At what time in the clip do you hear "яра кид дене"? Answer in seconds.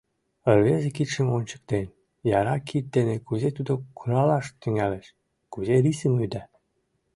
2.39-3.15